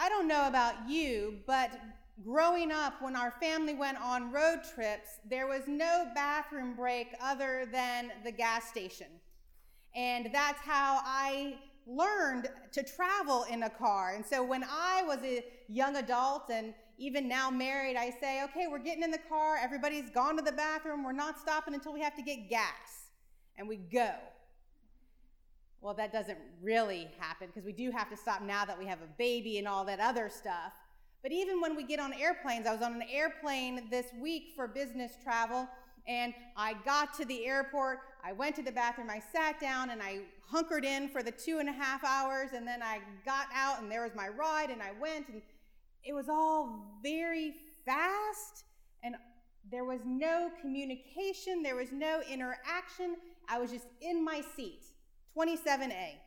I 0.00 0.08
don't 0.08 0.26
know 0.26 0.46
about 0.46 0.88
you, 0.88 1.40
but 1.46 1.78
growing 2.24 2.72
up, 2.72 3.02
when 3.02 3.14
our 3.14 3.32
family 3.32 3.74
went 3.74 4.00
on 4.00 4.32
road 4.32 4.60
trips, 4.74 5.18
there 5.28 5.46
was 5.46 5.64
no 5.66 6.10
bathroom 6.14 6.74
break 6.74 7.08
other 7.22 7.68
than 7.70 8.10
the 8.24 8.32
gas 8.32 8.64
station. 8.64 9.08
And 9.94 10.30
that's 10.32 10.58
how 10.62 11.02
I 11.04 11.58
learned 11.86 12.48
to 12.72 12.82
travel 12.82 13.44
in 13.50 13.64
a 13.64 13.68
car. 13.68 14.14
And 14.14 14.24
so 14.24 14.42
when 14.42 14.64
I 14.64 15.02
was 15.06 15.18
a 15.22 15.44
young 15.68 15.96
adult 15.96 16.44
and 16.50 16.72
even 16.96 17.28
now 17.28 17.50
married, 17.50 17.96
I 17.96 18.08
say, 18.22 18.42
okay, 18.44 18.68
we're 18.70 18.78
getting 18.78 19.02
in 19.02 19.10
the 19.10 19.20
car. 19.28 19.58
Everybody's 19.60 20.08
gone 20.08 20.34
to 20.38 20.42
the 20.42 20.52
bathroom. 20.52 21.04
We're 21.04 21.12
not 21.12 21.38
stopping 21.38 21.74
until 21.74 21.92
we 21.92 22.00
have 22.00 22.16
to 22.16 22.22
get 22.22 22.48
gas. 22.48 23.10
And 23.58 23.68
we 23.68 23.76
go. 23.76 24.14
Well, 25.80 25.94
that 25.94 26.12
doesn't 26.12 26.38
really 26.62 27.08
happen 27.18 27.48
because 27.48 27.64
we 27.64 27.72
do 27.72 27.90
have 27.90 28.10
to 28.10 28.16
stop 28.16 28.42
now 28.42 28.64
that 28.64 28.78
we 28.78 28.86
have 28.86 29.00
a 29.00 29.08
baby 29.18 29.58
and 29.58 29.66
all 29.66 29.84
that 29.86 30.00
other 30.00 30.28
stuff. 30.28 30.72
But 31.22 31.32
even 31.32 31.60
when 31.60 31.76
we 31.76 31.84
get 31.84 32.00
on 32.00 32.12
airplanes, 32.12 32.66
I 32.66 32.72
was 32.72 32.82
on 32.82 32.94
an 32.94 33.04
airplane 33.10 33.88
this 33.90 34.06
week 34.20 34.52
for 34.56 34.66
business 34.68 35.12
travel 35.22 35.68
and 36.06 36.34
I 36.56 36.74
got 36.84 37.14
to 37.14 37.24
the 37.24 37.46
airport, 37.46 38.00
I 38.24 38.32
went 38.32 38.56
to 38.56 38.62
the 38.62 38.72
bathroom, 38.72 39.10
I 39.10 39.20
sat 39.32 39.60
down 39.60 39.90
and 39.90 40.02
I 40.02 40.20
hunkered 40.46 40.84
in 40.84 41.08
for 41.08 41.22
the 41.22 41.30
two 41.30 41.58
and 41.58 41.68
a 41.68 41.72
half 41.72 42.02
hours, 42.04 42.50
and 42.54 42.66
then 42.66 42.82
I 42.82 43.00
got 43.24 43.46
out 43.54 43.80
and 43.80 43.90
there 43.90 44.02
was 44.02 44.14
my 44.14 44.28
ride, 44.28 44.70
and 44.70 44.82
I 44.82 44.90
went, 45.00 45.28
and 45.28 45.40
it 46.04 46.12
was 46.12 46.28
all 46.28 46.98
very 47.02 47.54
fast, 47.84 48.64
and 49.02 49.14
there 49.70 49.84
was 49.84 50.00
no 50.04 50.50
communication, 50.60 51.62
there 51.62 51.76
was 51.76 51.92
no 51.92 52.22
interaction. 52.28 53.16
I 53.48 53.58
was 53.58 53.70
just 53.70 53.86
in 54.00 54.24
my 54.24 54.42
seat, 54.56 54.86
27A. 55.36 56.18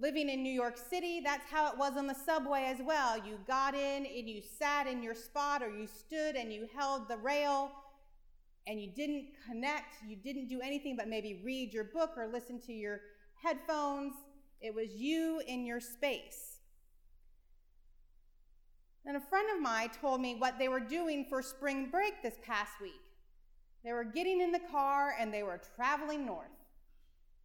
Living 0.00 0.28
in 0.28 0.42
New 0.42 0.52
York 0.52 0.78
City, 0.78 1.20
that's 1.22 1.48
how 1.50 1.70
it 1.70 1.78
was 1.78 1.96
on 1.96 2.06
the 2.06 2.14
subway 2.14 2.64
as 2.64 2.78
well. 2.84 3.16
You 3.16 3.38
got 3.46 3.74
in 3.74 4.06
and 4.06 4.28
you 4.28 4.42
sat 4.58 4.86
in 4.86 5.02
your 5.02 5.14
spot 5.14 5.62
or 5.62 5.70
you 5.70 5.86
stood 5.86 6.34
and 6.34 6.52
you 6.52 6.68
held 6.74 7.08
the 7.08 7.18
rail 7.18 7.70
and 8.66 8.80
you 8.80 8.90
didn't 8.90 9.26
connect. 9.46 9.96
You 10.06 10.16
didn't 10.16 10.48
do 10.48 10.60
anything 10.60 10.96
but 10.96 11.08
maybe 11.08 11.42
read 11.44 11.72
your 11.72 11.84
book 11.84 12.12
or 12.16 12.26
listen 12.26 12.60
to 12.62 12.72
your 12.72 13.00
headphones. 13.42 14.14
It 14.60 14.74
was 14.74 14.92
you 14.94 15.42
in 15.46 15.66
your 15.66 15.80
space. 15.80 16.58
And 19.04 19.16
a 19.16 19.20
friend 19.20 19.48
of 19.54 19.60
mine 19.60 19.90
told 20.00 20.20
me 20.20 20.36
what 20.36 20.58
they 20.58 20.68
were 20.68 20.80
doing 20.80 21.26
for 21.28 21.42
spring 21.42 21.90
break 21.90 22.22
this 22.22 22.38
past 22.44 22.72
week. 22.80 23.00
They 23.84 23.92
were 23.92 24.04
getting 24.04 24.40
in 24.40 24.52
the 24.52 24.60
car 24.70 25.14
and 25.18 25.32
they 25.32 25.42
were 25.42 25.60
traveling 25.76 26.24
north. 26.24 26.46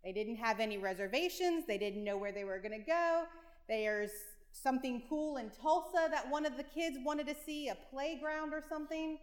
They 0.04 0.12
didn't 0.12 0.36
have 0.38 0.60
any 0.60 0.78
reservations. 0.78 1.66
They 1.68 1.78
didn't 1.78 2.04
know 2.04 2.18
where 2.18 2.32
they 2.32 2.44
were 2.44 2.60
going 2.60 2.80
to 2.80 2.86
go. 2.86 3.24
There's 3.68 4.12
something 4.52 5.04
cool 5.10 5.38
in 5.38 5.50
Tulsa 5.50 6.08
that 6.12 6.30
one 6.30 6.46
of 6.46 6.56
the 6.58 6.64
kids 6.64 6.98
wanted 7.04 7.28
to 7.28 7.36
see, 7.46 7.70
a 7.70 7.78
playground 7.92 8.54
or 8.54 8.64
something, 8.70 9.18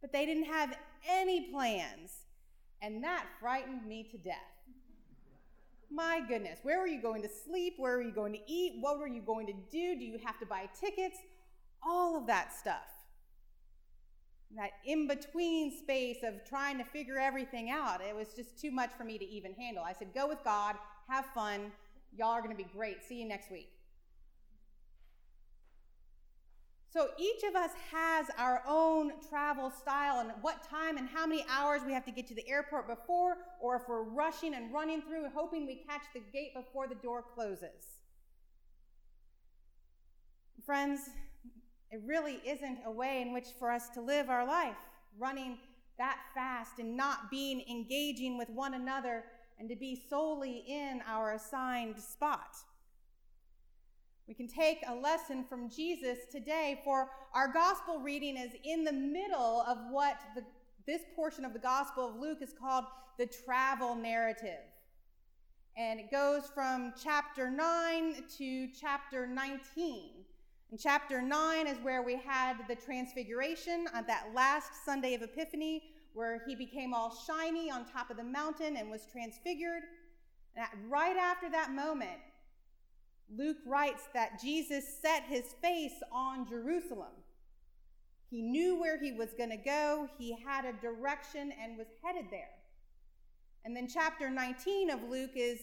but 0.00 0.12
they 0.12 0.26
didn't 0.26 0.44
have 0.44 0.76
any 1.08 1.50
plans. 1.50 2.12
And 2.82 3.02
that 3.02 3.26
frightened 3.40 3.86
me 3.86 4.06
to 4.12 4.18
death. 4.18 4.36
My 5.90 6.20
goodness, 6.28 6.60
where 6.62 6.78
were 6.78 6.86
you 6.86 7.00
going 7.00 7.22
to 7.22 7.28
sleep? 7.28 7.74
Where 7.78 7.96
were 7.96 8.02
you 8.02 8.12
going 8.12 8.34
to 8.34 8.52
eat? 8.52 8.74
What 8.80 8.98
were 8.98 9.08
you 9.08 9.22
going 9.22 9.46
to 9.46 9.54
do? 9.54 9.98
Do 9.98 10.04
you 10.04 10.18
have 10.24 10.38
to 10.38 10.46
buy 10.46 10.68
tickets? 10.78 11.16
All 11.82 12.16
of 12.16 12.26
that 12.26 12.52
stuff 12.52 12.97
that 14.56 14.70
in 14.84 15.06
between 15.06 15.76
space 15.76 16.18
of 16.22 16.44
trying 16.48 16.78
to 16.78 16.84
figure 16.84 17.18
everything 17.18 17.70
out. 17.70 18.00
It 18.00 18.16
was 18.16 18.28
just 18.34 18.58
too 18.58 18.70
much 18.70 18.90
for 18.96 19.04
me 19.04 19.18
to 19.18 19.24
even 19.24 19.52
handle. 19.54 19.84
I 19.84 19.92
said, 19.92 20.14
go 20.14 20.26
with 20.26 20.42
God, 20.42 20.76
have 21.08 21.26
fun. 21.34 21.72
Y'all 22.16 22.28
are 22.28 22.40
going 22.40 22.56
to 22.56 22.62
be 22.62 22.68
great. 22.72 23.04
See 23.04 23.20
you 23.20 23.28
next 23.28 23.50
week. 23.50 23.68
So 26.90 27.08
each 27.18 27.42
of 27.42 27.54
us 27.54 27.72
has 27.92 28.26
our 28.38 28.62
own 28.66 29.12
travel 29.28 29.70
style 29.70 30.20
and 30.20 30.32
what 30.40 30.66
time 30.68 30.96
and 30.96 31.06
how 31.06 31.26
many 31.26 31.44
hours 31.50 31.82
we 31.86 31.92
have 31.92 32.06
to 32.06 32.10
get 32.10 32.26
to 32.28 32.34
the 32.34 32.48
airport 32.48 32.88
before, 32.88 33.36
or 33.60 33.76
if 33.76 33.82
we're 33.86 34.02
rushing 34.02 34.54
and 34.54 34.72
running 34.72 35.02
through, 35.02 35.26
hoping 35.34 35.66
we 35.66 35.84
catch 35.86 36.04
the 36.14 36.22
gate 36.32 36.54
before 36.54 36.88
the 36.88 36.94
door 36.94 37.22
closes. 37.34 37.98
Friends, 40.64 41.00
it 41.90 42.00
really 42.04 42.40
isn't 42.46 42.78
a 42.84 42.90
way 42.90 43.22
in 43.22 43.32
which 43.32 43.48
for 43.58 43.70
us 43.70 43.88
to 43.90 44.00
live 44.00 44.28
our 44.28 44.46
life, 44.46 44.76
running 45.18 45.58
that 45.98 46.18
fast 46.34 46.78
and 46.78 46.96
not 46.96 47.30
being 47.30 47.62
engaging 47.68 48.38
with 48.38 48.50
one 48.50 48.74
another 48.74 49.24
and 49.58 49.68
to 49.68 49.76
be 49.76 50.00
solely 50.08 50.64
in 50.68 51.02
our 51.06 51.32
assigned 51.32 51.98
spot. 51.98 52.56
We 54.28 54.34
can 54.34 54.46
take 54.46 54.80
a 54.86 54.94
lesson 54.94 55.44
from 55.48 55.70
Jesus 55.70 56.18
today, 56.30 56.82
for 56.84 57.08
our 57.34 57.50
gospel 57.50 57.98
reading 57.98 58.36
is 58.36 58.52
in 58.62 58.84
the 58.84 58.92
middle 58.92 59.64
of 59.66 59.78
what 59.90 60.18
the, 60.36 60.44
this 60.86 61.00
portion 61.16 61.46
of 61.46 61.54
the 61.54 61.58
Gospel 61.58 62.10
of 62.10 62.16
Luke 62.16 62.42
is 62.42 62.52
called 62.52 62.84
the 63.18 63.26
travel 63.26 63.94
narrative. 63.94 64.60
And 65.78 65.98
it 65.98 66.10
goes 66.10 66.42
from 66.54 66.92
chapter 67.02 67.50
9 67.50 68.24
to 68.36 68.68
chapter 68.78 69.26
19. 69.26 70.10
And 70.70 70.78
chapter 70.78 71.22
9 71.22 71.66
is 71.66 71.78
where 71.78 72.02
we 72.02 72.16
had 72.16 72.56
the 72.68 72.74
transfiguration 72.74 73.86
on 73.94 74.04
that 74.06 74.26
last 74.34 74.84
Sunday 74.84 75.14
of 75.14 75.22
Epiphany, 75.22 75.82
where 76.12 76.42
he 76.46 76.54
became 76.54 76.92
all 76.92 77.16
shiny 77.26 77.70
on 77.70 77.86
top 77.86 78.10
of 78.10 78.18
the 78.18 78.24
mountain 78.24 78.76
and 78.76 78.90
was 78.90 79.06
transfigured. 79.10 79.82
And 80.56 80.90
right 80.90 81.16
after 81.16 81.48
that 81.50 81.70
moment, 81.70 82.18
Luke 83.34 83.58
writes 83.66 84.02
that 84.12 84.40
Jesus 84.42 84.84
set 85.00 85.22
his 85.22 85.54
face 85.62 86.02
on 86.12 86.46
Jerusalem. 86.46 87.12
He 88.30 88.42
knew 88.42 88.78
where 88.78 88.98
he 88.98 89.12
was 89.12 89.30
going 89.38 89.50
to 89.50 89.56
go, 89.56 90.08
he 90.18 90.36
had 90.44 90.66
a 90.66 90.72
direction 90.74 91.50
and 91.62 91.78
was 91.78 91.86
headed 92.02 92.26
there. 92.30 92.50
And 93.64 93.74
then 93.74 93.88
chapter 93.88 94.28
19 94.28 94.90
of 94.90 95.02
Luke 95.04 95.30
is 95.34 95.60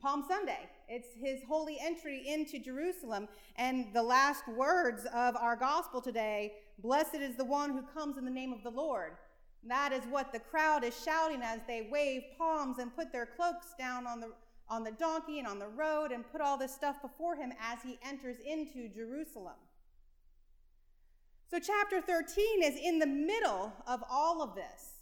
Palm 0.00 0.24
Sunday. 0.28 0.68
It's 0.88 1.08
his 1.20 1.40
holy 1.48 1.78
entry 1.80 2.26
into 2.26 2.58
Jerusalem. 2.58 3.28
And 3.56 3.86
the 3.92 4.02
last 4.02 4.46
words 4.48 5.04
of 5.06 5.36
our 5.36 5.56
gospel 5.56 6.00
today 6.00 6.54
Blessed 6.78 7.16
is 7.16 7.36
the 7.36 7.44
one 7.44 7.70
who 7.72 7.82
comes 7.98 8.18
in 8.18 8.24
the 8.24 8.30
name 8.30 8.52
of 8.52 8.62
the 8.62 8.70
Lord. 8.70 9.12
that 9.64 9.92
is 9.92 10.02
what 10.10 10.32
the 10.32 10.38
crowd 10.38 10.84
is 10.84 10.94
shouting 11.02 11.40
as 11.42 11.60
they 11.66 11.88
wave 11.90 12.22
palms 12.38 12.78
and 12.78 12.94
put 12.94 13.10
their 13.12 13.26
cloaks 13.26 13.74
down 13.78 14.06
on 14.06 14.20
the, 14.20 14.30
on 14.68 14.84
the 14.84 14.92
donkey 14.92 15.38
and 15.38 15.48
on 15.48 15.58
the 15.58 15.66
road 15.68 16.12
and 16.12 16.30
put 16.30 16.40
all 16.40 16.58
this 16.58 16.74
stuff 16.74 17.00
before 17.02 17.34
him 17.34 17.52
as 17.60 17.78
he 17.82 17.98
enters 18.04 18.36
into 18.46 18.88
Jerusalem. 18.88 19.56
So, 21.50 21.58
chapter 21.58 22.00
13 22.00 22.62
is 22.62 22.74
in 22.76 22.98
the 22.98 23.06
middle 23.06 23.72
of 23.86 24.02
all 24.10 24.42
of 24.42 24.54
this. 24.54 24.95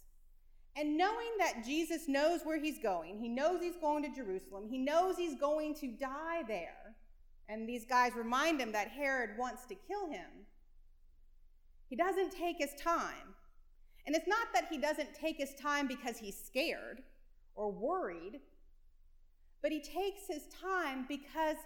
And 0.77 0.97
knowing 0.97 1.37
that 1.39 1.63
Jesus 1.65 2.07
knows 2.07 2.41
where 2.43 2.59
he's 2.59 2.79
going, 2.79 3.17
he 3.17 3.29
knows 3.29 3.61
he's 3.61 3.77
going 3.77 4.03
to 4.03 4.13
Jerusalem, 4.13 4.67
he 4.69 4.77
knows 4.77 5.15
he's 5.17 5.39
going 5.39 5.73
to 5.75 5.87
die 5.87 6.43
there, 6.47 6.95
and 7.47 7.67
these 7.67 7.85
guys 7.85 8.11
remind 8.15 8.59
him 8.59 8.71
that 8.73 8.89
Herod 8.89 9.31
wants 9.37 9.65
to 9.67 9.75
kill 9.75 10.09
him, 10.09 10.45
he 11.89 11.95
doesn't 11.95 12.31
take 12.31 12.57
his 12.57 12.73
time. 12.81 13.35
And 14.05 14.15
it's 14.15 14.27
not 14.27 14.47
that 14.53 14.67
he 14.69 14.77
doesn't 14.77 15.13
take 15.13 15.37
his 15.37 15.55
time 15.55 15.87
because 15.87 16.17
he's 16.17 16.37
scared 16.37 17.01
or 17.55 17.71
worried, 17.71 18.39
but 19.61 19.71
he 19.71 19.79
takes 19.79 20.27
his 20.27 20.43
time 20.61 21.05
because 21.07 21.57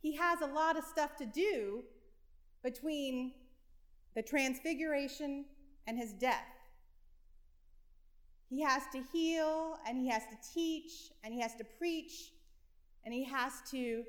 he 0.00 0.14
has 0.16 0.40
a 0.40 0.46
lot 0.46 0.76
of 0.76 0.84
stuff 0.84 1.16
to 1.16 1.26
do 1.26 1.82
between 2.62 3.32
the 4.14 4.22
transfiguration 4.22 5.44
and 5.86 5.98
his 5.98 6.12
death. 6.12 6.59
He 8.50 8.60
has 8.62 8.82
to 8.92 9.02
heal, 9.12 9.78
and 9.86 9.96
he 9.96 10.08
has 10.08 10.24
to 10.24 10.52
teach, 10.52 11.12
and 11.22 11.32
he 11.32 11.40
has 11.40 11.54
to 11.54 11.64
preach, 11.64 12.32
and 13.04 13.14
he 13.14 13.22
has 13.24 13.52
to 13.70 14.02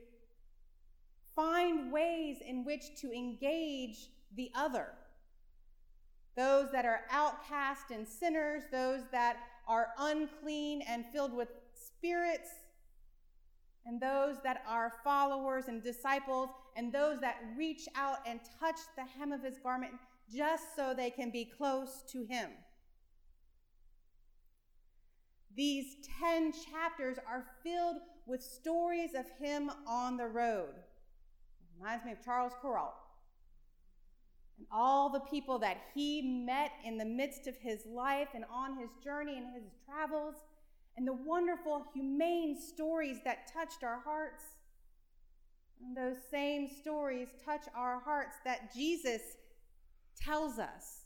find 1.36 1.92
ways 1.92 2.38
in 2.46 2.66
which 2.66 3.00
to 3.02 3.12
engage 3.14 4.10
the 4.36 4.52
other. 4.56 4.88
Those 6.36 6.72
that 6.72 6.86
are 6.86 7.02
outcast 7.12 7.92
and 7.92 8.08
sinners, 8.08 8.64
those 8.72 9.02
that 9.12 9.38
are 9.68 9.90
unclean 10.00 10.82
and 10.82 11.06
filled 11.14 11.34
with 11.34 11.50
spirits, 11.76 12.50
and 13.86 14.02
those 14.02 14.38
that 14.44 14.64
are 14.68 14.94
followers 15.04 15.66
and 15.68 15.84
disciples, 15.84 16.50
and 16.76 16.92
those 16.92 17.20
that 17.20 17.38
reach 17.56 17.88
out 17.96 18.18
and 18.26 18.40
touch 18.60 18.80
the 18.96 19.04
hem 19.04 19.32
of 19.32 19.44
his 19.44 19.60
garment 19.60 19.94
just 20.34 20.76
so 20.76 20.96
they 20.96 21.12
can 21.12 21.30
be 21.30 21.46
close 21.46 22.04
to 22.12 22.24
him. 22.24 22.50
These 25.56 26.08
10 26.20 26.54
chapters 26.72 27.18
are 27.28 27.46
filled 27.64 27.98
with 28.26 28.42
stories 28.42 29.12
of 29.16 29.26
him 29.40 29.72
on 29.88 30.18
the 30.18 30.28
road. 30.28 30.74
reminds 31.78 32.06
me 32.06 32.12
of 32.12 32.24
Charles 32.24 32.54
Kuralt 32.62 32.94
and 34.62 34.68
all 34.72 35.10
the 35.10 35.22
people 35.22 35.58
that 35.58 35.78
he 35.96 36.22
met 36.22 36.72
in 36.86 36.98
the 36.98 37.06
midst 37.06 37.48
of 37.48 37.58
his 37.58 37.84
life 37.88 38.28
and 38.36 38.46
on 38.54 38.78
his 38.78 38.90
journey 39.04 39.38
and 39.38 39.48
his 39.56 39.72
travels, 39.84 40.36
and 40.96 41.08
the 41.08 41.14
wonderful, 41.14 41.84
humane 41.96 42.60
stories 42.60 43.18
that 43.26 43.52
touched 43.52 43.84
our 43.84 44.00
hearts. 44.06 44.44
And 45.82 45.98
those 45.98 46.18
same 46.30 46.68
stories 46.68 47.30
touch 47.44 47.64
our 47.76 48.00
hearts 48.02 48.36
that 48.46 48.72
Jesus 48.72 49.22
tells 50.16 50.60
us 50.60 51.06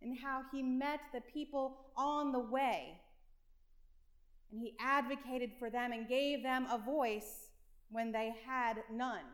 and 0.00 0.16
how 0.16 0.42
he 0.50 0.62
met 0.62 1.00
the 1.12 1.20
people 1.20 1.90
on 1.94 2.32
the 2.32 2.38
way. 2.38 2.94
And 4.50 4.60
he 4.60 4.74
advocated 4.80 5.50
for 5.58 5.70
them 5.70 5.92
and 5.92 6.08
gave 6.08 6.42
them 6.42 6.66
a 6.70 6.78
voice 6.78 7.50
when 7.90 8.12
they 8.12 8.34
had 8.46 8.78
none. 8.90 9.24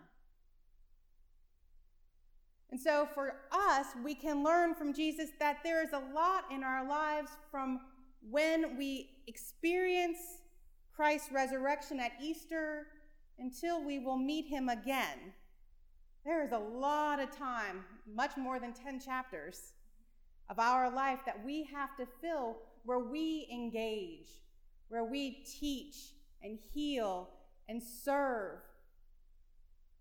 And 2.70 2.80
so, 2.80 3.06
for 3.14 3.34
us, 3.52 3.86
we 4.02 4.16
can 4.16 4.42
learn 4.42 4.74
from 4.74 4.92
Jesus 4.92 5.30
that 5.38 5.58
there 5.62 5.82
is 5.82 5.92
a 5.92 6.02
lot 6.12 6.44
in 6.50 6.64
our 6.64 6.88
lives 6.88 7.30
from 7.50 7.80
when 8.28 8.76
we 8.76 9.10
experience 9.28 10.18
Christ's 10.92 11.30
resurrection 11.30 12.00
at 12.00 12.12
Easter 12.20 12.86
until 13.38 13.84
we 13.84 13.98
will 13.98 14.16
meet 14.16 14.46
him 14.46 14.68
again. 14.68 15.32
There 16.24 16.42
is 16.42 16.52
a 16.52 16.58
lot 16.58 17.20
of 17.20 17.30
time, 17.30 17.84
much 18.12 18.36
more 18.36 18.58
than 18.58 18.72
10 18.72 19.00
chapters, 19.00 19.74
of 20.48 20.58
our 20.58 20.90
life 20.90 21.20
that 21.26 21.44
we 21.44 21.64
have 21.72 21.96
to 21.96 22.06
fill 22.20 22.56
where 22.84 22.98
we 22.98 23.46
engage, 23.52 24.28
where 24.88 25.04
we 25.04 25.44
teach 25.60 25.96
and 26.42 26.58
heal 26.72 27.30
and 27.68 27.82
serve 27.82 28.58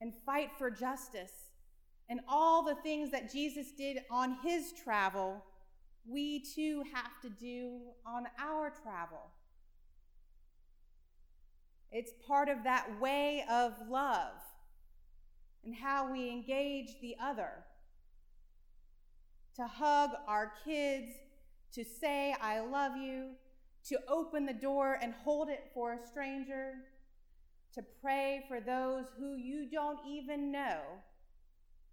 and 0.02 0.14
fight 0.26 0.50
for 0.58 0.70
justice. 0.70 1.32
And 2.10 2.20
all 2.28 2.64
the 2.64 2.76
things 2.76 3.12
that 3.12 3.32
Jesus 3.32 3.72
did 3.72 4.00
on 4.12 4.38
his 4.44 4.74
travel, 4.84 5.44
we 6.06 6.40
too 6.40 6.84
have 6.94 7.22
to 7.22 7.30
do 7.30 7.80
on 8.06 8.28
our 8.38 8.72
travel. 8.84 9.32
It's 11.92 12.12
part 12.28 12.50
of 12.50 12.64
that 12.64 13.00
way 13.00 13.46
of 13.50 13.74
love 13.90 14.34
and 15.64 15.74
how 15.74 16.12
we 16.12 16.30
engage 16.30 17.00
the 17.02 17.16
other. 17.22 17.52
To 19.56 19.68
hug 19.68 20.10
our 20.28 20.52
kids, 20.66 21.14
to 21.74 21.86
say, 21.86 22.36
I 22.42 22.60
love 22.60 22.98
you, 22.98 23.30
to 23.90 24.00
open 24.08 24.46
the 24.46 24.54
door 24.54 24.98
and 25.02 25.14
hold 25.24 25.50
it 25.50 25.70
for 25.74 25.94
a 25.94 26.08
stranger, 26.08 26.76
to 27.74 27.84
pray 28.02 28.44
for 28.48 28.62
those 28.62 29.06
who 29.20 29.36
you 29.36 29.68
don't 29.70 30.00
even 30.08 30.52
know, 30.52 30.80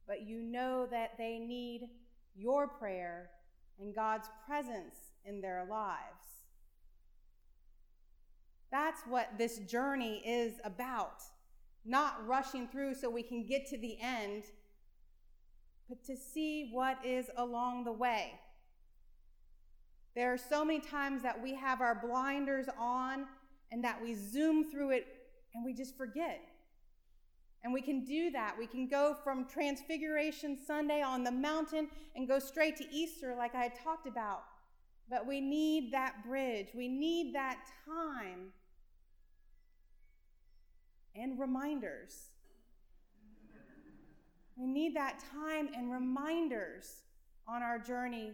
but 0.06 0.22
you 0.22 0.42
know 0.42 0.86
that 0.90 1.12
they 1.18 1.38
need 1.38 1.88
your 2.36 2.68
prayer 2.68 3.30
and 3.80 3.94
God's 3.94 4.28
presence 4.46 4.96
in 5.24 5.40
their 5.40 5.66
lives. 5.68 6.00
That's 8.70 9.02
what 9.08 9.30
this 9.36 9.58
journey 9.58 10.22
is 10.24 10.54
about. 10.64 11.22
Not 11.84 12.26
rushing 12.26 12.68
through 12.68 12.94
so 12.94 13.10
we 13.10 13.22
can 13.22 13.46
get 13.46 13.66
to 13.68 13.78
the 13.78 13.98
end, 14.00 14.44
but 15.88 16.04
to 16.04 16.16
see 16.16 16.70
what 16.72 17.04
is 17.04 17.26
along 17.36 17.84
the 17.84 17.92
way. 17.92 18.38
There 20.14 20.32
are 20.32 20.38
so 20.38 20.64
many 20.64 20.80
times 20.80 21.22
that 21.22 21.40
we 21.40 21.54
have 21.54 21.80
our 21.80 21.94
blinders 21.94 22.66
on 22.78 23.26
and 23.70 23.84
that 23.84 24.02
we 24.02 24.14
zoom 24.14 24.70
through 24.70 24.90
it 24.90 25.06
and 25.54 25.64
we 25.64 25.72
just 25.72 25.96
forget. 25.96 26.40
And 27.62 27.72
we 27.72 27.82
can 27.82 28.04
do 28.04 28.30
that. 28.30 28.56
We 28.58 28.66
can 28.66 28.88
go 28.88 29.14
from 29.22 29.46
Transfiguration 29.46 30.56
Sunday 30.66 31.02
on 31.02 31.22
the 31.22 31.30
mountain 31.30 31.88
and 32.16 32.26
go 32.26 32.38
straight 32.38 32.76
to 32.78 32.84
Easter, 32.90 33.34
like 33.36 33.54
I 33.54 33.64
had 33.64 33.78
talked 33.84 34.06
about. 34.06 34.44
But 35.10 35.26
we 35.26 35.40
need 35.40 35.92
that 35.92 36.24
bridge. 36.24 36.68
We 36.74 36.88
need 36.88 37.34
that 37.34 37.58
time 37.84 38.52
and 41.14 41.38
reminders. 41.38 42.30
We 44.56 44.66
need 44.66 44.96
that 44.96 45.22
time 45.32 45.68
and 45.76 45.90
reminders 45.90 47.02
on 47.46 47.62
our 47.62 47.78
journey 47.78 48.32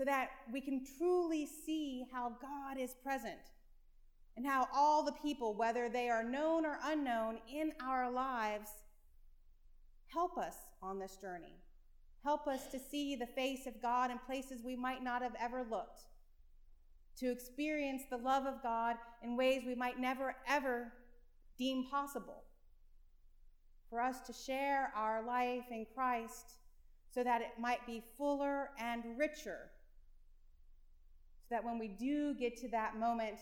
so 0.00 0.04
that 0.06 0.30
we 0.50 0.62
can 0.62 0.80
truly 0.96 1.46
see 1.66 2.06
how 2.10 2.32
God 2.40 2.80
is 2.80 2.94
present 3.02 3.52
and 4.34 4.46
how 4.46 4.66
all 4.74 5.04
the 5.04 5.12
people, 5.12 5.52
whether 5.54 5.90
they 5.90 6.08
are 6.08 6.24
known 6.24 6.64
or 6.64 6.78
unknown 6.84 7.36
in 7.52 7.72
our 7.84 8.10
lives, 8.10 8.70
help 10.06 10.38
us 10.38 10.54
on 10.82 10.98
this 10.98 11.18
journey. 11.20 11.52
Help 12.24 12.46
us 12.46 12.68
to 12.68 12.78
see 12.78 13.14
the 13.14 13.26
face 13.26 13.66
of 13.66 13.82
God 13.82 14.10
in 14.10 14.18
places 14.20 14.62
we 14.64 14.74
might 14.74 15.04
not 15.04 15.20
have 15.20 15.34
ever 15.38 15.66
looked, 15.70 16.04
to 17.18 17.30
experience 17.30 18.04
the 18.08 18.16
love 18.16 18.46
of 18.46 18.62
God 18.62 18.96
in 19.22 19.36
ways 19.36 19.64
we 19.66 19.74
might 19.74 20.00
never, 20.00 20.34
ever 20.48 20.94
deem 21.58 21.84
possible 21.90 22.44
for 23.90 24.00
us 24.00 24.20
to 24.20 24.32
share 24.32 24.94
our 24.96 25.22
life 25.26 25.64
in 25.70 25.84
Christ 25.94 26.54
so 27.14 27.22
that 27.22 27.42
it 27.42 27.60
might 27.60 27.84
be 27.86 28.02
fuller 28.16 28.70
and 28.78 29.02
richer. 29.18 29.68
That 31.50 31.64
when 31.64 31.78
we 31.78 31.88
do 31.88 32.34
get 32.34 32.56
to 32.58 32.68
that 32.68 32.98
moment 32.98 33.38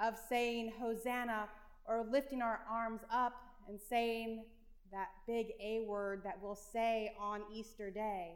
of 0.00 0.14
saying 0.28 0.72
Hosanna 0.80 1.48
or 1.86 2.06
lifting 2.10 2.42
our 2.42 2.60
arms 2.70 3.00
up 3.12 3.34
and 3.68 3.78
saying 3.80 4.44
that 4.90 5.08
big 5.26 5.48
A 5.60 5.80
word 5.80 6.22
that 6.24 6.38
we'll 6.42 6.54
say 6.54 7.12
on 7.18 7.42
Easter 7.52 7.90
Day, 7.90 8.32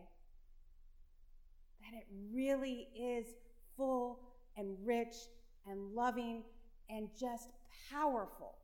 that 1.81 1.97
it 1.97 2.07
really 2.33 2.89
is 2.99 3.27
full 3.77 4.21
and 4.57 4.77
rich 4.85 5.15
and 5.67 5.95
loving 5.95 6.43
and 6.89 7.09
just 7.19 7.49
powerful. 7.91 8.55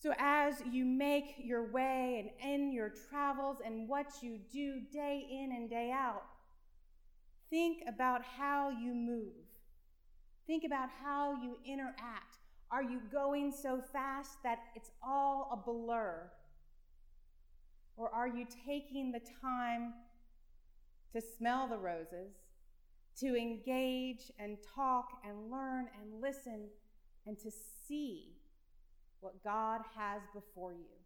So, 0.00 0.12
as 0.18 0.62
you 0.70 0.84
make 0.84 1.34
your 1.38 1.72
way 1.72 2.20
and 2.20 2.52
end 2.52 2.72
your 2.72 2.92
travels 3.10 3.56
and 3.64 3.88
what 3.88 4.06
you 4.22 4.38
do 4.52 4.80
day 4.92 5.26
in 5.28 5.50
and 5.52 5.68
day 5.68 5.90
out, 5.92 6.22
think 7.50 7.82
about 7.86 8.22
how 8.22 8.70
you 8.70 8.94
move. 8.94 9.34
Think 10.46 10.64
about 10.64 10.88
how 11.02 11.34
you 11.42 11.58
interact. 11.64 12.38
Are 12.70 12.82
you 12.82 13.00
going 13.10 13.52
so 13.52 13.82
fast 13.92 14.42
that 14.42 14.58
it's 14.74 14.90
all 15.02 15.50
a 15.52 15.56
blur? 15.56 16.30
Or 17.96 18.10
are 18.10 18.28
you 18.28 18.46
taking 18.66 19.12
the 19.12 19.20
time 19.40 19.94
to 21.12 21.20
smell 21.20 21.66
the 21.68 21.76
roses, 21.76 22.34
to 23.20 23.36
engage 23.36 24.30
and 24.38 24.58
talk 24.74 25.20
and 25.26 25.50
learn 25.50 25.88
and 26.00 26.20
listen, 26.20 26.68
and 27.26 27.38
to 27.38 27.50
see 27.86 28.32
what 29.20 29.42
God 29.42 29.80
has 29.96 30.22
before 30.32 30.72
you. 30.72 30.96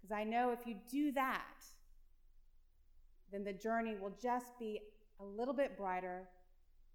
Because 0.00 0.16
I 0.16 0.24
know 0.24 0.52
if 0.52 0.66
you 0.66 0.76
do 0.90 1.12
that, 1.12 1.64
then 3.32 3.44
the 3.44 3.52
journey 3.52 3.96
will 4.00 4.16
just 4.22 4.58
be 4.58 4.80
a 5.20 5.24
little 5.24 5.54
bit 5.54 5.76
brighter 5.76 6.28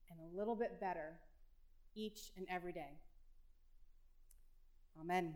and 0.10 0.20
a 0.20 0.38
little 0.38 0.56
bit 0.56 0.80
better 0.80 1.14
each 1.96 2.32
and 2.38 2.46
every 2.50 2.74
day. 2.74 3.00
Amen. 5.00 5.36